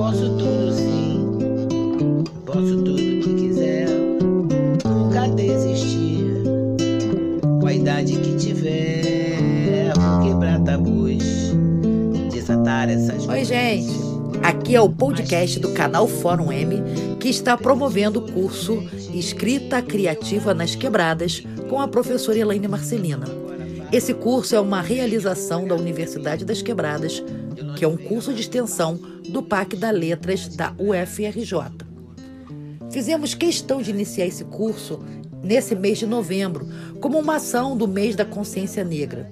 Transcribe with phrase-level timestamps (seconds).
[0.00, 3.86] posso tudo sim, posso tudo que quiser,
[4.82, 6.24] nunca desistir.
[7.60, 11.52] Com a idade que tiver, vou quebrar tabus,
[12.32, 13.92] desatar essas Oi, gente.
[14.42, 16.82] Aqui é o podcast do canal Fórum M,
[17.20, 18.82] que está promovendo o curso
[19.12, 23.39] Escrita Criativa nas Quebradas com a professora Elaine Marcelina.
[23.92, 27.24] Esse curso é uma realização da Universidade das Quebradas,
[27.76, 28.96] que é um curso de extensão
[29.28, 31.84] do PAC da Letras da UFRJ.
[32.88, 35.00] Fizemos questão de iniciar esse curso
[35.42, 36.68] nesse mês de novembro,
[37.00, 39.28] como uma ação do mês da consciência negra.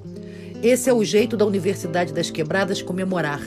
[0.60, 3.40] Esse é o jeito da Universidade das Quebradas comemorar,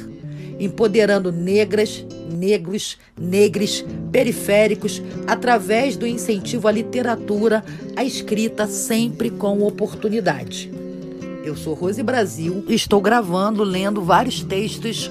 [0.57, 3.83] empoderando negras, negros, negres,
[4.13, 7.65] periféricos, através do incentivo à literatura,
[7.97, 10.80] à escrita, sempre com oportunidade.
[11.43, 15.09] Eu sou Rose Brasil e estou gravando, lendo vários textos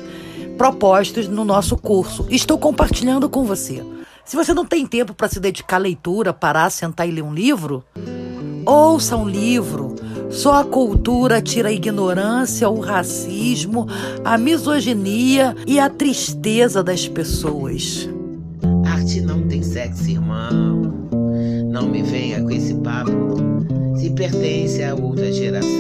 [0.57, 2.27] propostos no nosso curso.
[2.31, 3.83] Estou compartilhando com você.
[4.25, 7.35] Se você não tem tempo para se dedicar à leitura, parar, sentar e ler um
[7.35, 7.83] livro,
[8.65, 9.97] ouça um livro.
[10.31, 13.89] Só a cultura tira a ignorância, o racismo,
[14.25, 18.09] a misoginia e a tristeza das pessoas.
[18.87, 21.09] Arte não tem sexo, irmão.
[21.71, 23.11] Não me venha com esse papo.
[23.97, 25.80] Se pertence a outra geração.